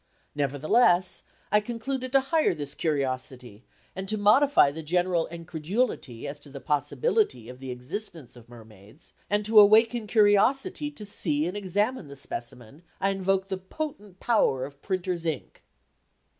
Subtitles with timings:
[0.33, 1.21] Nevertheless,
[1.51, 3.65] I concluded to hire this curiosity
[3.95, 9.13] and to modify the general incredulity as to the possibility of the existence of mermaids,
[9.29, 14.65] and to awaken curiosity to see and examine the specimen, I invoked the potent power
[14.65, 15.61] of printer's ink.